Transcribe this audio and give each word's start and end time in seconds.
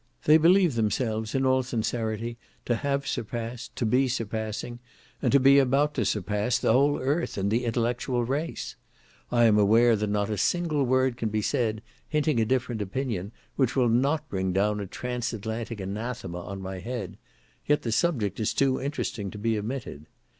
They 0.23 0.37
believe 0.39 0.73
themselves 0.73 1.35
in 1.35 1.45
all 1.45 1.61
sincerity 1.61 2.39
to 2.65 2.75
have 2.77 3.05
surpassed, 3.05 3.75
to 3.75 3.85
be 3.85 4.07
surpassing, 4.07 4.79
and 5.21 5.31
to 5.31 5.39
be 5.39 5.59
about 5.59 5.93
to 5.93 6.05
surpass, 6.05 6.57
the 6.57 6.73
whole 6.73 6.97
earth 6.99 7.37
in 7.37 7.49
the 7.49 7.65
intellectual 7.65 8.23
race. 8.23 8.75
I 9.31 9.43
am 9.43 9.59
aware 9.59 9.95
that 9.95 10.09
not 10.09 10.31
a 10.31 10.39
single 10.39 10.85
word 10.85 11.17
can 11.17 11.29
be 11.29 11.43
said, 11.43 11.83
hinting 12.09 12.39
a 12.39 12.45
different 12.45 12.81
opinion, 12.81 13.31
which 13.57 13.75
will 13.75 13.89
not 13.89 14.27
bring 14.27 14.51
down 14.53 14.79
a 14.79 14.87
transatlantic 14.87 15.79
anathema 15.79 16.39
on 16.41 16.63
my 16.63 16.79
head; 16.79 17.19
yet 17.67 17.83
the 17.83 17.91
subject 17.91 18.39
is 18.39 18.55
too 18.55 18.81
interesting 18.81 19.29
to 19.29 19.37
be 19.37 19.55
omitted. 19.55 20.07